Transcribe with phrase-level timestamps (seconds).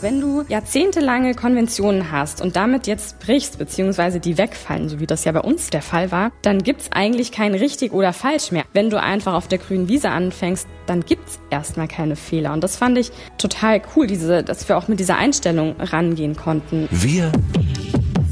[0.00, 5.24] Wenn du jahrzehntelange Konventionen hast und damit jetzt brichst, beziehungsweise die wegfallen, so wie das
[5.24, 8.64] ja bei uns der Fall war, dann gibt's eigentlich kein richtig oder falsch mehr.
[8.72, 12.52] Wenn du einfach auf der grünen Wiese anfängst, dann gibt's erstmal keine Fehler.
[12.52, 16.88] Und das fand ich total cool, diese, dass wir auch mit dieser Einstellung rangehen konnten.
[16.92, 17.32] Wir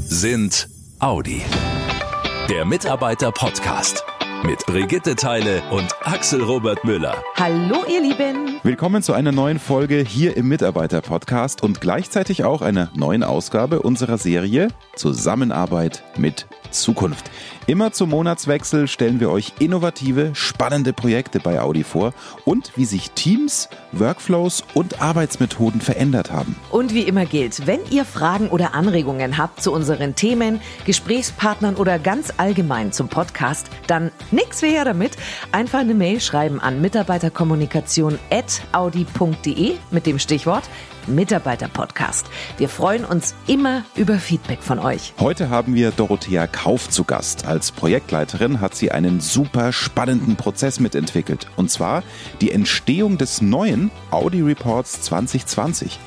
[0.05, 1.41] sind Audi.
[2.49, 4.05] Der Mitarbeiter-Podcast
[4.43, 7.15] mit Brigitte Teile und Axel Robert Müller.
[7.35, 8.59] Hallo ihr Lieben.
[8.63, 14.17] Willkommen zu einer neuen Folge hier im Mitarbeiter-Podcast und gleichzeitig auch einer neuen Ausgabe unserer
[14.17, 16.47] Serie Zusammenarbeit mit
[16.81, 17.29] Zukunft.
[17.67, 22.13] Immer zum Monatswechsel stellen wir euch innovative, spannende Projekte bei Audi vor
[22.45, 26.55] und wie sich Teams, Workflows und Arbeitsmethoden verändert haben.
[26.71, 31.99] Und wie immer gilt, wenn ihr Fragen oder Anregungen habt zu unseren Themen, Gesprächspartnern oder
[31.99, 35.17] ganz allgemein zum Podcast, dann nix wie her damit.
[35.51, 40.63] Einfach eine Mail schreiben an mitarbeiterkommunikation.audi.de mit dem Stichwort
[41.07, 42.27] Mitarbeiter-Podcast.
[42.57, 45.13] Wir freuen uns immer über Feedback von euch.
[45.19, 47.45] Heute haben wir Dorothea Kauf zu Gast.
[47.45, 51.47] Als Projektleiterin hat sie einen super spannenden Prozess mitentwickelt.
[51.55, 52.03] Und zwar
[52.41, 55.99] die Entstehung des neuen Audi Reports 2020.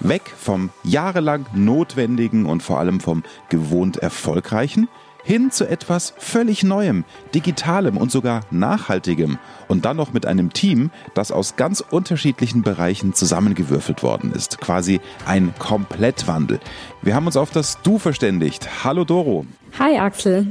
[0.00, 4.88] Weg vom jahrelang notwendigen und vor allem vom gewohnt erfolgreichen
[5.24, 7.04] hin zu etwas völlig Neuem,
[7.34, 13.14] Digitalem und sogar Nachhaltigem und dann noch mit einem Team, das aus ganz unterschiedlichen Bereichen
[13.14, 14.60] zusammengewürfelt worden ist.
[14.60, 16.60] Quasi ein Komplettwandel.
[17.02, 18.84] Wir haben uns auf das Du verständigt.
[18.84, 19.46] Hallo Doro.
[19.78, 20.46] Hi Axel.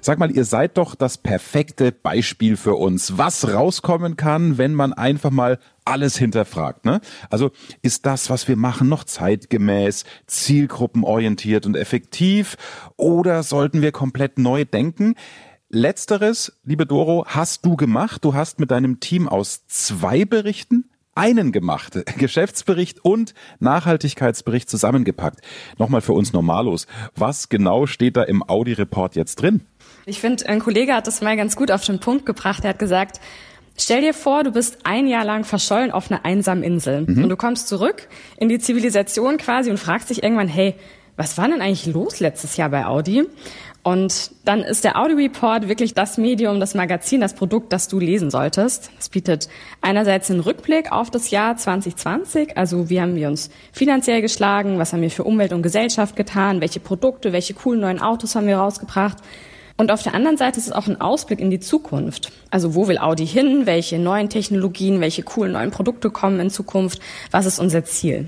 [0.00, 4.92] Sag mal, ihr seid doch das perfekte Beispiel für uns, was rauskommen kann, wenn man
[4.92, 6.84] einfach mal alles hinterfragt.
[6.84, 7.00] Ne?
[7.30, 7.50] Also
[7.82, 12.56] ist das, was wir machen, noch zeitgemäß, zielgruppenorientiert und effektiv
[12.96, 15.14] oder sollten wir komplett neu denken?
[15.68, 18.24] Letzteres, liebe Doro, hast du gemacht.
[18.24, 25.40] Du hast mit deinem Team aus zwei Berichten einen gemacht, Geschäftsbericht und Nachhaltigkeitsbericht zusammengepackt.
[25.78, 26.86] Nochmal für uns Normalos.
[27.14, 29.62] Was genau steht da im Audi-Report jetzt drin?
[30.04, 32.64] Ich finde, ein Kollege hat das mal ganz gut auf den Punkt gebracht.
[32.64, 33.20] Er hat gesagt,
[33.78, 37.24] Stell dir vor, du bist ein Jahr lang verschollen auf einer einsamen Insel mhm.
[37.24, 40.76] und du kommst zurück in die Zivilisation quasi und fragst dich irgendwann, hey,
[41.16, 43.26] was war denn eigentlich los letztes Jahr bei Audi?
[43.86, 48.00] Und dann ist der Audi Report wirklich das Medium, das Magazin, das Produkt, das du
[48.00, 48.90] lesen solltest.
[48.98, 49.48] Es bietet
[49.80, 54.92] einerseits einen Rückblick auf das Jahr 2020, also wie haben wir uns finanziell geschlagen, was
[54.92, 58.56] haben wir für Umwelt und Gesellschaft getan, welche Produkte, welche coolen neuen Autos haben wir
[58.56, 59.18] rausgebracht.
[59.78, 62.32] Und auf der anderen Seite ist es auch ein Ausblick in die Zukunft.
[62.50, 63.66] Also wo will Audi hin?
[63.66, 67.00] Welche neuen Technologien, welche coolen neuen Produkte kommen in Zukunft?
[67.30, 68.26] Was ist unser Ziel?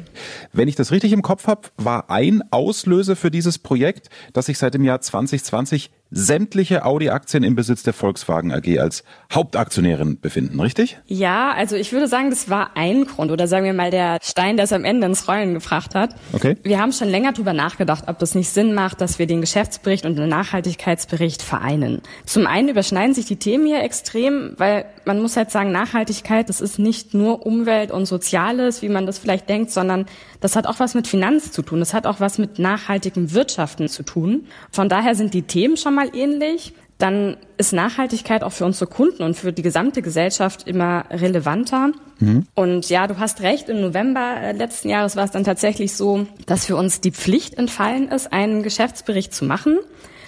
[0.53, 4.59] Wenn ich das richtig im Kopf habe, war ein Auslöser für dieses Projekt, dass sich
[4.59, 10.99] seit dem Jahr 2020 sämtliche Audi-Aktien im Besitz der Volkswagen AG als Hauptaktionärin befinden, richtig?
[11.07, 14.57] Ja, also ich würde sagen, das war ein Grund oder sagen wir mal der Stein,
[14.57, 16.15] der es am Ende ins Rollen gebracht hat.
[16.33, 16.57] Okay.
[16.63, 20.07] Wir haben schon länger darüber nachgedacht, ob das nicht Sinn macht, dass wir den Geschäftsbericht
[20.07, 22.01] und den Nachhaltigkeitsbericht vereinen.
[22.25, 26.61] Zum einen überschneiden sich die Themen hier extrem, weil man muss halt sagen, Nachhaltigkeit, das
[26.61, 30.07] ist nicht nur Umwelt und Soziales, wie man das vielleicht denkt, sondern
[30.41, 31.81] das hat auch was mit Finanz zu tun.
[31.81, 34.47] Das hat auch was mit nachhaltigem Wirtschaften zu tun.
[34.71, 36.75] Von daher sind die Themen schon mal ähnlich.
[36.99, 41.93] Dann ist Nachhaltigkeit auch für unsere Kunden und für die gesamte Gesellschaft immer relevanter.
[42.19, 42.47] Mhm.
[42.55, 46.27] Und ja, du hast recht, im November äh, letzten Jahres war es dann tatsächlich so,
[46.47, 49.79] dass für uns die Pflicht entfallen ist, einen Geschäftsbericht zu machen.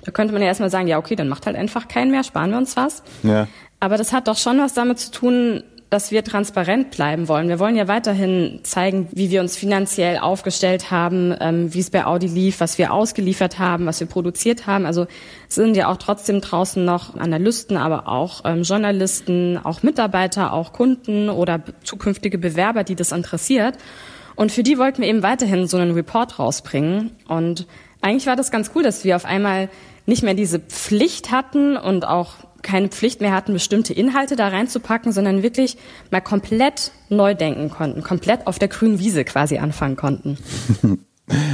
[0.04, 2.50] Da könnte man ja erstmal sagen, ja, okay, dann macht halt einfach keinen mehr, sparen
[2.52, 3.02] wir uns was.
[3.22, 3.48] Ja.
[3.80, 7.48] Aber das hat doch schon was damit zu tun, dass wir transparent bleiben wollen.
[7.48, 12.06] Wir wollen ja weiterhin zeigen, wie wir uns finanziell aufgestellt haben, ähm, wie es bei
[12.06, 14.86] Audi lief, was wir ausgeliefert haben, was wir produziert haben.
[14.86, 15.08] Also
[15.48, 21.28] sind ja auch trotzdem draußen noch Analysten, aber auch ähm, Journalisten, auch Mitarbeiter, auch Kunden
[21.28, 23.76] oder zukünftige Bewerber, die das interessiert.
[24.36, 27.10] Und für die wollten wir eben weiterhin so einen Report rausbringen.
[27.26, 27.66] Und
[28.00, 29.68] eigentlich war das ganz cool, dass wir auf einmal
[30.06, 35.12] nicht mehr diese Pflicht hatten und auch keine Pflicht mehr hatten, bestimmte Inhalte da reinzupacken,
[35.12, 35.76] sondern wirklich
[36.10, 40.38] mal komplett neu denken konnten, komplett auf der grünen Wiese quasi anfangen konnten.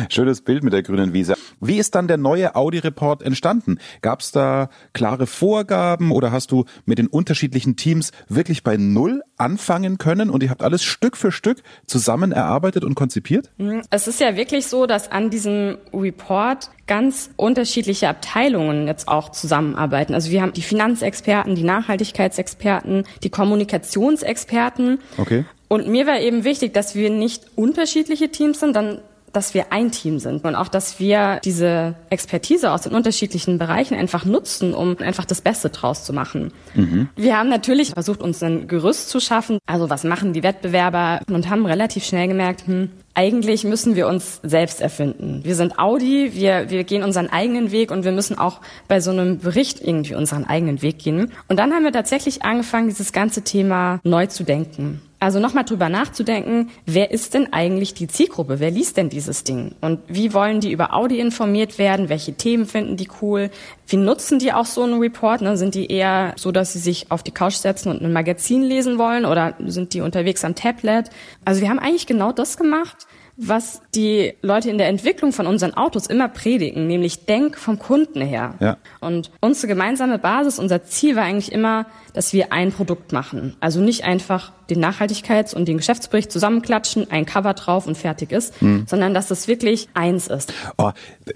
[0.09, 1.35] Schönes Bild mit der grünen Wiese.
[1.61, 3.79] Wie ist dann der neue Audi-Report entstanden?
[4.03, 9.23] Gab es da klare Vorgaben oder hast du mit den unterschiedlichen Teams wirklich bei Null
[9.39, 13.51] anfangen können und ihr habt alles Stück für Stück zusammen erarbeitet und konzipiert?
[13.59, 13.83] Mhm.
[13.91, 20.15] Es ist ja wirklich so, dass an diesem Report ganz unterschiedliche Abteilungen jetzt auch zusammenarbeiten.
[20.15, 25.01] Also wir haben die Finanzexperten, die Nachhaltigkeitsexperten, die Kommunikationsexperten.
[25.17, 25.45] Okay.
[25.69, 29.01] Und mir war eben wichtig, dass wir nicht unterschiedliche Teams sind, dann
[29.37, 33.95] dass wir ein Team sind und auch, dass wir diese Expertise aus den unterschiedlichen Bereichen
[33.95, 36.53] einfach nutzen, um einfach das Beste draus zu machen.
[36.75, 37.09] Mhm.
[37.17, 39.59] Wir haben natürlich versucht, uns ein Gerüst zu schaffen.
[39.67, 44.41] Also was machen die Wettbewerber und haben relativ schnell gemerkt, hm, eigentlich müssen wir uns
[44.43, 45.41] selbst erfinden.
[45.43, 49.11] Wir sind Audi, wir, wir gehen unseren eigenen Weg und wir müssen auch bei so
[49.11, 51.33] einem Bericht irgendwie unseren eigenen Weg gehen.
[51.49, 55.01] Und dann haben wir tatsächlich angefangen, dieses ganze Thema neu zu denken.
[55.27, 58.61] Also nochmal drüber nachzudenken, wer ist denn eigentlich die Zielgruppe?
[58.61, 59.75] Wer liest denn dieses Ding?
[59.81, 62.09] Und wie wollen die über Audi informiert werden?
[62.09, 63.51] Welche Themen finden die cool?
[63.89, 65.41] Wie nutzen die auch so einen Report?
[65.41, 65.57] Ne?
[65.57, 68.99] Sind die eher so, dass sie sich auf die Couch setzen und ein Magazin lesen
[68.99, 71.11] wollen oder sind die unterwegs am Tablet?
[71.45, 75.75] Also wir haben eigentlich genau das gemacht, was die Leute in der Entwicklung von unseren
[75.75, 78.55] Autos immer predigen, nämlich denk vom Kunden her.
[78.61, 78.79] Ja.
[79.01, 83.55] Und unsere gemeinsame Basis, unser Ziel war eigentlich immer, dass wir ein Produkt machen.
[83.61, 88.61] Also nicht einfach den Nachhaltigkeits- und den Geschäftsbericht zusammenklatschen, ein Cover drauf und fertig ist,
[88.63, 88.85] mhm.
[88.87, 90.53] sondern dass es wirklich eins ist.
[90.77, 90.91] Oh,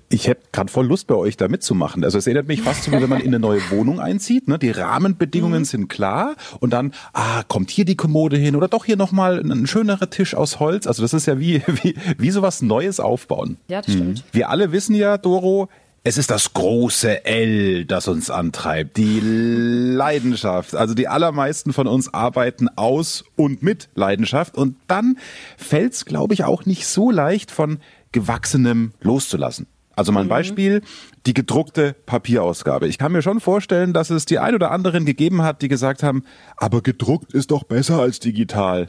[0.08, 2.04] ich hätte gerade voll Lust bei euch da mitzumachen.
[2.04, 4.48] Also es erinnert mich fast so, wie wenn man in eine neue Wohnung einzieht.
[4.48, 4.58] Ne?
[4.58, 5.64] Die Rahmenbedingungen mhm.
[5.64, 9.66] sind klar und dann, ah, kommt hier die Kommode hin oder doch hier nochmal ein
[9.66, 10.86] schönerer Tisch aus Holz.
[10.86, 13.56] Also das ist ja wie, wie, wie sowas Neues aufbauen.
[13.68, 14.18] Ja, das stimmt.
[14.18, 14.22] Mhm.
[14.32, 15.68] Wir alle wissen ja, Doro,
[16.02, 20.74] es ist das große L, das uns antreibt, die Leidenschaft.
[20.74, 25.18] Also die allermeisten von uns arbeiten aus und mit Leidenschaft und dann
[25.58, 27.78] fällt es, glaube ich, auch nicht so leicht von
[28.12, 29.66] Gewachsenem loszulassen.
[29.94, 30.30] Also mein mhm.
[30.30, 30.82] Beispiel,
[31.26, 32.88] die gedruckte Papierausgabe.
[32.88, 36.02] Ich kann mir schon vorstellen, dass es die ein oder anderen gegeben hat, die gesagt
[36.02, 36.24] haben,
[36.56, 38.88] aber gedruckt ist doch besser als digital.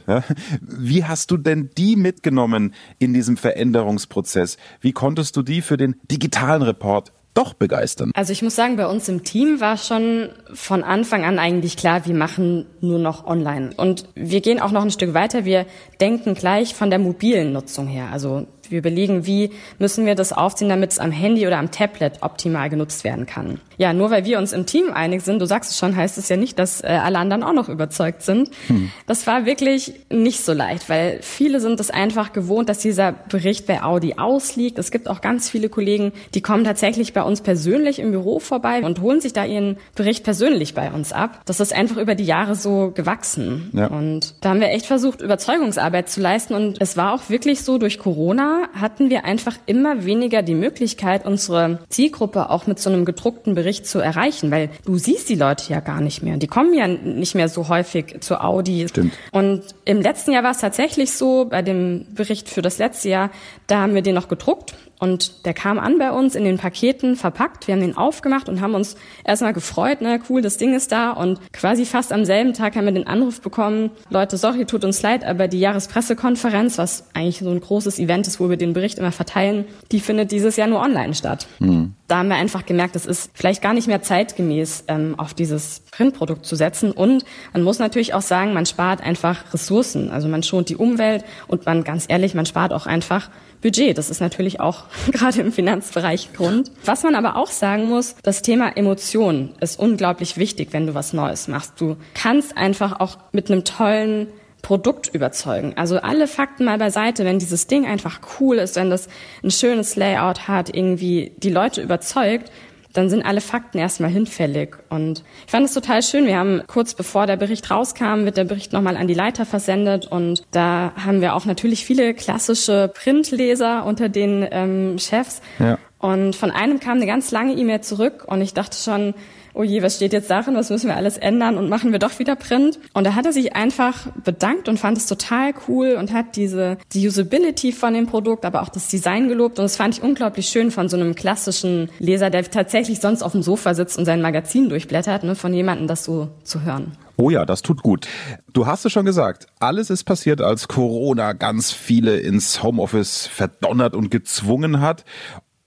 [0.60, 4.56] Wie hast du denn die mitgenommen in diesem Veränderungsprozess?
[4.80, 8.10] Wie konntest du die für den digitalen Report doch begeistern?
[8.14, 12.06] Also ich muss sagen, bei uns im Team war schon von Anfang an eigentlich klar,
[12.06, 13.72] wir machen nur noch online.
[13.76, 15.44] Und wir gehen auch noch ein Stück weiter.
[15.44, 15.66] Wir
[16.00, 18.08] denken gleich von der mobilen Nutzung her.
[18.12, 22.22] Also wir überlegen, wie müssen wir das aufziehen, damit es am Handy oder am Tablet
[22.22, 23.60] optimal genutzt werden kann.
[23.78, 26.28] Ja, nur weil wir uns im Team einig sind, du sagst es schon, heißt es
[26.28, 28.50] ja nicht, dass äh, alle anderen auch noch überzeugt sind.
[28.68, 28.90] Hm.
[29.06, 33.66] Das war wirklich nicht so leicht, weil viele sind es einfach gewohnt, dass dieser Bericht
[33.66, 34.78] bei Audi ausliegt.
[34.78, 38.82] Es gibt auch ganz viele Kollegen, die kommen tatsächlich bei uns persönlich im Büro vorbei
[38.84, 41.40] und holen sich da ihren Bericht persönlich bei uns ab.
[41.46, 43.70] Das ist einfach über die Jahre so gewachsen.
[43.72, 43.86] Ja.
[43.86, 46.54] Und da haben wir echt versucht, Überzeugungsarbeit zu leisten.
[46.54, 51.26] Und es war auch wirklich so, durch Corona hatten wir einfach immer weniger die Möglichkeit,
[51.26, 55.72] unsere Zielgruppe auch mit so einem gedruckten Bericht zu erreichen, weil du siehst die Leute
[55.72, 56.36] ja gar nicht mehr.
[56.36, 58.86] Die kommen ja nicht mehr so häufig zu Audi.
[58.88, 59.12] Stimmt.
[59.30, 63.30] Und im letzten Jahr war es tatsächlich so, bei dem Bericht für das letzte Jahr,
[63.66, 67.16] da haben wir den noch gedruckt und der kam an bei uns in den Paketen
[67.16, 67.66] verpackt.
[67.66, 68.94] Wir haben den aufgemacht und haben uns
[69.24, 71.10] erstmal gefreut, ne, cool, das Ding ist da.
[71.10, 75.02] Und quasi fast am selben Tag haben wir den Anruf bekommen, Leute, sorry, tut uns
[75.02, 79.00] leid, aber die Jahrespressekonferenz, was eigentlich so ein großes Event ist, wo wir den Bericht
[79.00, 81.48] immer verteilen, die findet dieses Jahr nur online statt.
[81.58, 81.94] Mhm.
[82.12, 85.80] Da haben wir einfach gemerkt, es ist vielleicht gar nicht mehr zeitgemäß, ähm, auf dieses
[85.92, 86.92] Printprodukt zu setzen.
[86.92, 87.24] Und
[87.54, 90.10] man muss natürlich auch sagen, man spart einfach Ressourcen.
[90.10, 93.30] Also man schont die Umwelt und man, ganz ehrlich, man spart auch einfach
[93.62, 93.96] Budget.
[93.96, 96.70] Das ist natürlich auch gerade im Finanzbereich Grund.
[96.84, 101.14] Was man aber auch sagen muss, das Thema Emotionen ist unglaublich wichtig, wenn du was
[101.14, 101.80] Neues machst.
[101.80, 104.28] Du kannst einfach auch mit einem tollen
[104.62, 105.74] Produkt überzeugen.
[105.76, 109.08] Also alle Fakten mal beiseite, wenn dieses Ding einfach cool ist, wenn das
[109.42, 112.50] ein schönes Layout hat, irgendwie die Leute überzeugt,
[112.92, 114.76] dann sind alle Fakten erstmal hinfällig.
[114.88, 116.26] Und ich fand es total schön.
[116.26, 120.06] Wir haben kurz bevor der Bericht rauskam, wird der Bericht nochmal an die Leiter versendet.
[120.06, 125.40] Und da haben wir auch natürlich viele klassische Printleser unter den ähm, Chefs.
[125.58, 125.78] Ja.
[125.98, 129.14] Und von einem kam eine ganz lange E-Mail zurück und ich dachte schon,
[129.54, 132.18] oh je, was steht jetzt darin, was müssen wir alles ändern und machen wir doch
[132.18, 132.78] wieder Print.
[132.92, 136.78] Und da hat er sich einfach bedankt und fand es total cool und hat diese
[136.92, 139.58] die Usability von dem Produkt, aber auch das Design gelobt.
[139.58, 143.32] Und das fand ich unglaublich schön von so einem klassischen Leser, der tatsächlich sonst auf
[143.32, 146.92] dem Sofa sitzt und sein Magazin durchblättert, ne, von jemandem das so zu hören.
[147.16, 148.08] Oh ja, das tut gut.
[148.52, 153.94] Du hast es schon gesagt, alles ist passiert, als Corona ganz viele ins Homeoffice verdonnert
[153.94, 155.04] und gezwungen hat.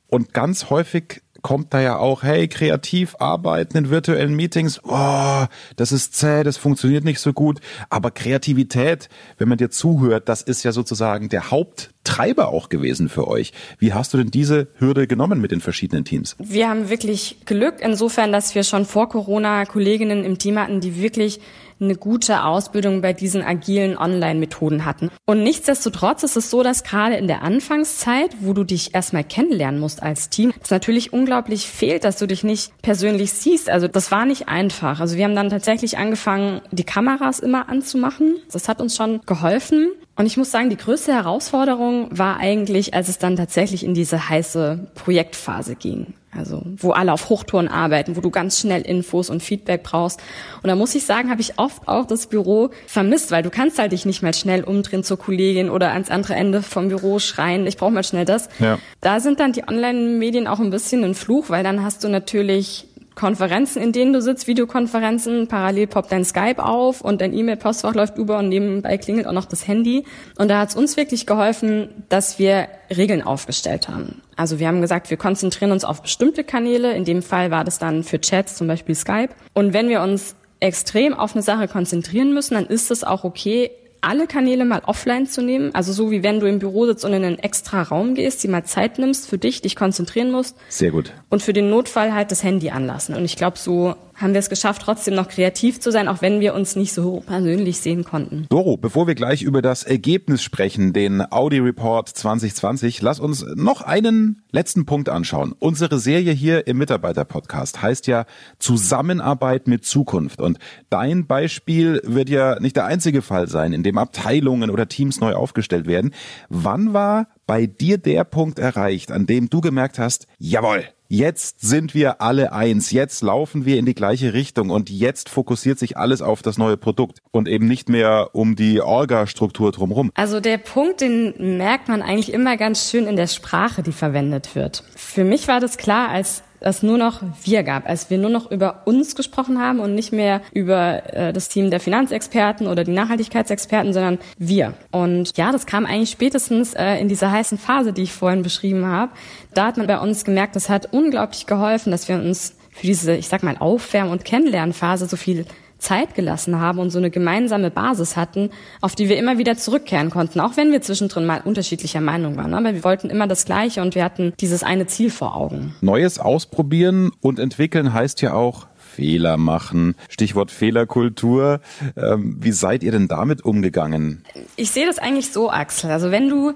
[0.07, 5.91] Und ganz häufig kommt da ja auch, hey, kreativ arbeiten in virtuellen Meetings, oh, das
[5.91, 7.59] ist zäh, das funktioniert nicht so gut.
[7.91, 13.27] Aber Kreativität, wenn man dir zuhört, das ist ja sozusagen der Haupttreiber auch gewesen für
[13.27, 13.53] euch.
[13.77, 16.35] Wie hast du denn diese Hürde genommen mit den verschiedenen Teams?
[16.39, 20.99] Wir haben wirklich Glück insofern, dass wir schon vor Corona Kolleginnen im Team hatten, die
[20.99, 21.39] wirklich
[21.79, 25.09] eine gute Ausbildung bei diesen agilen Online-Methoden hatten.
[25.25, 29.79] Und nichtsdestotrotz ist es so, dass gerade in der Anfangszeit, wo du dich erstmal kennenlernen
[29.79, 33.69] musst als Team, es natürlich unglaublich fehlt, dass du dich nicht persönlich siehst.
[33.69, 34.99] Also das war nicht einfach.
[34.99, 38.37] Also wir haben dann tatsächlich angefangen, die Kameras immer anzumachen.
[38.51, 39.89] Das hat uns schon geholfen.
[40.15, 44.29] Und ich muss sagen, die größte Herausforderung war eigentlich, als es dann tatsächlich in diese
[44.29, 46.13] heiße Projektphase ging.
[46.37, 50.19] Also wo alle auf Hochtouren arbeiten, wo du ganz schnell Infos und Feedback brauchst.
[50.61, 53.79] Und da muss ich sagen, habe ich oft auch das Büro vermisst, weil du kannst
[53.79, 57.65] halt dich nicht mal schnell umdrehen zur Kollegin oder ans andere Ende vom Büro schreien,
[57.67, 58.49] ich brauche mal schnell das.
[58.59, 58.79] Ja.
[59.01, 62.87] Da sind dann die Online-Medien auch ein bisschen ein Fluch, weil dann hast du natürlich
[63.15, 68.17] Konferenzen, in denen du sitzt, Videokonferenzen, parallel poppt dein Skype auf und dein E-Mail-Postfach läuft
[68.17, 70.03] über und nebenbei klingelt auch noch das Handy.
[70.37, 74.21] Und da hat es uns wirklich geholfen, dass wir Regeln aufgestellt haben.
[74.35, 76.93] Also wir haben gesagt, wir konzentrieren uns auf bestimmte Kanäle.
[76.93, 79.29] In dem Fall war das dann für Chats, zum Beispiel Skype.
[79.53, 83.71] Und wenn wir uns extrem auf eine Sache konzentrieren müssen, dann ist es auch okay,
[84.05, 85.73] alle Kanäle mal offline zu nehmen.
[85.73, 88.47] Also so wie wenn du im Büro sitzt und in einen extra Raum gehst, die
[88.47, 90.55] mal Zeit nimmst für dich, dich konzentrieren musst.
[90.69, 91.11] Sehr gut.
[91.29, 93.15] Und für den Notfall halt das Handy anlassen.
[93.15, 96.39] Und ich glaube, so haben wir es geschafft, trotzdem noch kreativ zu sein, auch wenn
[96.39, 98.45] wir uns nicht so persönlich sehen konnten.
[98.49, 103.81] Doro, bevor wir gleich über das Ergebnis sprechen, den Audi Report 2020, lass uns noch
[103.81, 105.53] einen letzten Punkt anschauen.
[105.59, 108.25] Unsere Serie hier im Mitarbeiter-Podcast heißt ja
[108.59, 110.39] Zusammenarbeit mit Zukunft.
[110.39, 115.19] Und dein Beispiel wird ja nicht der einzige Fall sein, in dem Abteilungen oder Teams
[115.19, 116.13] neu aufgestellt werden.
[116.49, 121.93] Wann war bei dir der Punkt erreicht, an dem du gemerkt hast, jawohl, Jetzt sind
[121.93, 122.91] wir alle eins.
[122.91, 126.77] Jetzt laufen wir in die gleiche Richtung und jetzt fokussiert sich alles auf das neue
[126.77, 130.11] Produkt und eben nicht mehr um die Orga-Struktur drumherum.
[130.15, 134.55] Also der Punkt, den merkt man eigentlich immer ganz schön in der Sprache, die verwendet
[134.55, 134.83] wird.
[134.95, 138.51] Für mich war das klar, als es nur noch wir gab, als wir nur noch
[138.51, 142.91] über uns gesprochen haben und nicht mehr über äh, das Team der Finanzexperten oder die
[142.91, 144.73] Nachhaltigkeitsexperten, sondern wir.
[144.91, 148.85] Und ja, das kam eigentlich spätestens äh, in dieser heißen Phase, die ich vorhin beschrieben
[148.85, 149.11] habe.
[149.53, 153.15] Da hat man bei uns gemerkt, das hat unglaublich geholfen, dass wir uns für diese,
[153.15, 155.45] ich sag mal, Aufwärm- und Kennenlernphase so viel
[155.77, 158.49] Zeit gelassen haben und so eine gemeinsame Basis hatten,
[158.81, 162.53] auf die wir immer wieder zurückkehren konnten, auch wenn wir zwischendrin mal unterschiedlicher Meinung waren.
[162.53, 165.75] Aber wir wollten immer das Gleiche und wir hatten dieses eine Ziel vor Augen.
[165.81, 169.95] Neues ausprobieren und entwickeln heißt ja auch Fehler machen.
[170.09, 171.59] Stichwort Fehlerkultur.
[171.97, 174.23] Ähm, wie seid ihr denn damit umgegangen?
[174.55, 175.91] Ich sehe das eigentlich so, Axel.
[175.91, 176.53] Also wenn du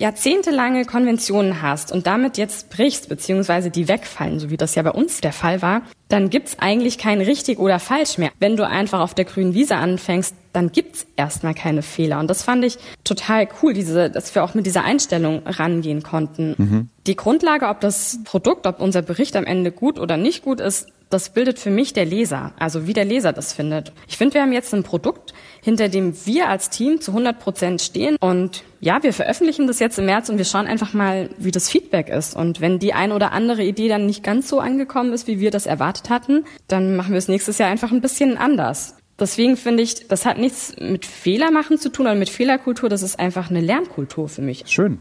[0.00, 4.90] jahrzehntelange Konventionen hast und damit jetzt brichst, beziehungsweise die wegfallen, so wie das ja bei
[4.90, 8.30] uns der Fall war, dann gibt's eigentlich kein richtig oder falsch mehr.
[8.38, 12.18] Wenn du einfach auf der grünen Wiese anfängst, dann gibt's erstmal keine Fehler.
[12.18, 16.54] Und das fand ich total cool, diese, dass wir auch mit dieser Einstellung rangehen konnten.
[16.58, 16.88] Mhm.
[17.06, 20.88] Die Grundlage, ob das Produkt, ob unser Bericht am Ende gut oder nicht gut ist,
[21.12, 23.92] das bildet für mich der Leser, also wie der Leser das findet.
[24.08, 27.82] Ich finde, wir haben jetzt ein Produkt, hinter dem wir als Team zu 100 Prozent
[27.82, 28.16] stehen.
[28.20, 31.68] Und ja, wir veröffentlichen das jetzt im März und wir schauen einfach mal, wie das
[31.68, 32.34] Feedback ist.
[32.34, 35.50] Und wenn die ein oder andere Idee dann nicht ganz so angekommen ist, wie wir
[35.50, 38.96] das erwartet hatten, dann machen wir es nächstes Jahr einfach ein bisschen anders.
[39.20, 42.88] Deswegen finde ich, das hat nichts mit Fehlermachen zu tun oder mit Fehlerkultur.
[42.88, 44.64] Das ist einfach eine Lernkultur für mich.
[44.66, 44.98] Schön.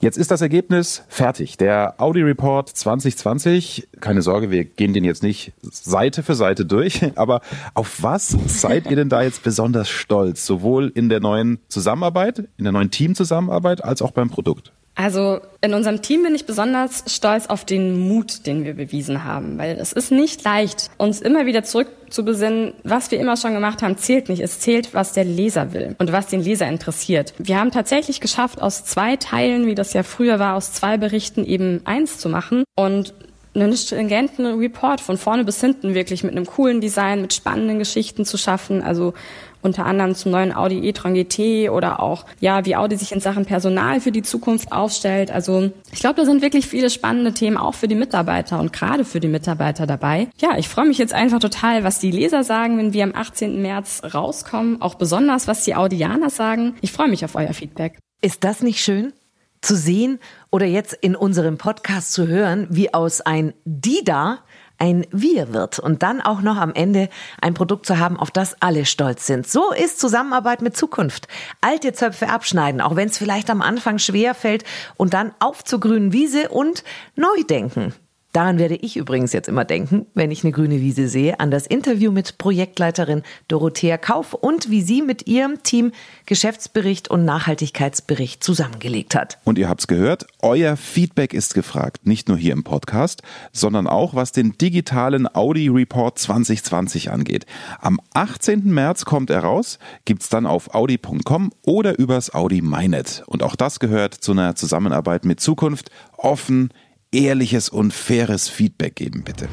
[0.00, 1.56] Jetzt ist das Ergebnis fertig.
[1.56, 3.88] Der Audi Report 2020.
[4.00, 7.02] Keine Sorge, wir gehen den jetzt nicht Seite für Seite durch.
[7.16, 7.40] Aber
[7.74, 10.46] auf was seid ihr denn da jetzt besonders stolz?
[10.46, 14.72] Sowohl in der neuen Zusammenarbeit, in der neuen Teamzusammenarbeit, als auch beim Produkt?
[15.00, 19.56] Also in unserem Team bin ich besonders stolz auf den Mut, den wir bewiesen haben,
[19.56, 23.96] weil es ist nicht leicht, uns immer wieder zurückzubesinnen, was wir immer schon gemacht haben,
[23.96, 24.40] zählt nicht.
[24.40, 27.32] Es zählt, was der Leser will und was den Leser interessiert.
[27.38, 31.44] Wir haben tatsächlich geschafft, aus zwei Teilen, wie das ja früher war, aus zwei Berichten
[31.44, 33.14] eben eins zu machen und
[33.54, 38.24] einen stringenten Report von vorne bis hinten wirklich mit einem coolen Design, mit spannenden Geschichten
[38.24, 38.82] zu schaffen.
[38.82, 39.14] Also
[39.62, 43.44] unter anderem zum neuen Audi e-tron GT oder auch, ja, wie Audi sich in Sachen
[43.44, 45.30] Personal für die Zukunft aufstellt.
[45.30, 49.04] Also ich glaube, da sind wirklich viele spannende Themen auch für die Mitarbeiter und gerade
[49.04, 50.28] für die Mitarbeiter dabei.
[50.40, 53.60] Ja, ich freue mich jetzt einfach total, was die Leser sagen, wenn wir am 18.
[53.60, 54.80] März rauskommen.
[54.80, 56.76] Auch besonders, was die Audianer sagen.
[56.80, 57.98] Ich freue mich auf euer Feedback.
[58.20, 59.12] Ist das nicht schön?
[59.60, 64.38] Zu sehen oder jetzt in unserem Podcast zu hören, wie aus ein Dida
[64.78, 67.08] ein Wir wird und dann auch noch am Ende
[67.40, 69.46] ein Produkt zu haben, auf das alle stolz sind.
[69.46, 71.28] So ist Zusammenarbeit mit Zukunft.
[71.60, 74.64] Alte Zöpfe abschneiden, auch wenn es vielleicht am Anfang schwer fällt
[74.96, 76.84] und dann auf zur grünen Wiese und
[77.16, 77.94] neu denken.
[78.38, 81.66] Daran werde ich übrigens jetzt immer denken, wenn ich eine grüne Wiese sehe, an das
[81.66, 85.90] Interview mit Projektleiterin Dorothea Kauf und wie sie mit ihrem Team
[86.24, 89.38] Geschäftsbericht und Nachhaltigkeitsbericht zusammengelegt hat.
[89.42, 94.14] Und ihr habt's gehört, euer Feedback ist gefragt, nicht nur hier im Podcast, sondern auch
[94.14, 97.44] was den digitalen Audi Report 2020 angeht.
[97.80, 98.72] Am 18.
[98.72, 103.24] März kommt er raus, gibt's dann auf audi.com oder übers Audi MyNet.
[103.26, 106.70] Und auch das gehört zu einer Zusammenarbeit mit Zukunft, offen,
[107.12, 109.48] ehrliches und faires Feedback geben, bitte.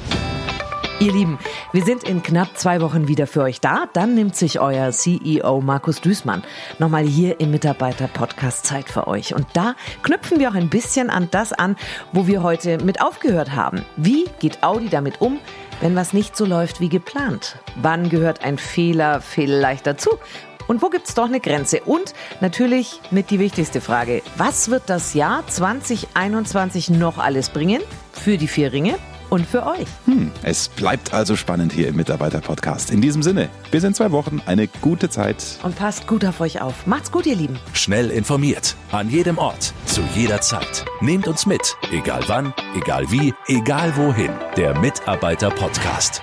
[1.01, 1.37] Ihr Lieben,
[1.73, 3.89] wir sind in knapp zwei Wochen wieder für euch da.
[3.91, 6.41] Dann nimmt sich euer CEO Markus Düßmann
[6.79, 9.35] nochmal hier im Mitarbeiter-Podcast Zeit für euch.
[9.35, 11.75] Und da knüpfen wir auch ein bisschen an das an,
[12.13, 13.83] wo wir heute mit aufgehört haben.
[13.97, 15.39] Wie geht Audi damit um,
[15.81, 17.57] wenn was nicht so läuft wie geplant?
[17.75, 20.11] Wann gehört ein Fehler vielleicht dazu?
[20.67, 21.81] Und wo gibt's doch eine Grenze?
[21.81, 24.21] Und natürlich mit die wichtigste Frage.
[24.37, 27.81] Was wird das Jahr 2021 noch alles bringen?
[28.13, 28.95] Für die vier Ringe?
[29.29, 29.87] Und für euch.
[30.05, 32.91] Hm, es bleibt also spannend hier im Mitarbeiter-Podcast.
[32.91, 35.43] In diesem Sinne, bis in zwei Wochen, eine gute Zeit.
[35.63, 36.85] Und passt gut auf euch auf.
[36.85, 37.57] Macht's gut, ihr Lieben.
[37.73, 40.85] Schnell informiert, an jedem Ort, zu jeder Zeit.
[41.01, 44.31] Nehmt uns mit, egal wann, egal wie, egal wohin.
[44.57, 46.21] Der Mitarbeiter-Podcast.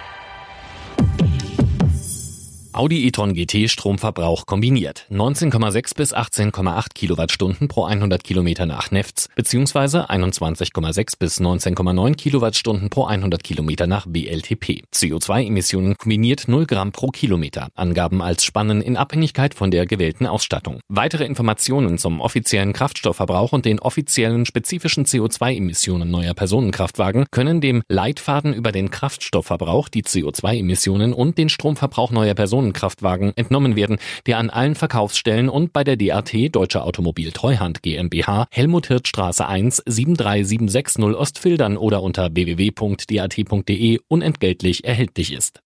[2.74, 10.08] Audi e-tron GT Stromverbrauch kombiniert 19,6 bis 18,8 Kilowattstunden pro 100 Kilometer nach Nefts beziehungsweise
[10.08, 14.84] 21,6 bis 19,9 Kilowattstunden pro 100 Kilometer nach BLTP.
[14.90, 17.68] CO2-Emissionen kombiniert 0 Gramm pro Kilometer.
[17.74, 20.80] Angaben als Spannen in Abhängigkeit von der gewählten Ausstattung.
[20.88, 28.54] Weitere Informationen zum offiziellen Kraftstoffverbrauch und den offiziellen spezifischen CO2-Emissionen neuer Personenkraftwagen können dem Leitfaden
[28.54, 34.50] über den Kraftstoffverbrauch, die CO2-Emissionen und den Stromverbrauch neuer Personen Personenkraftwagen entnommen werden, der an
[34.50, 41.02] allen Verkaufsstellen und bei der DAT Deutsche Automobil Treuhand GmbH Helmut Hirt Straße 1 73760
[41.16, 45.60] Ostfildern oder unter www.dat.de unentgeltlich erhältlich ist.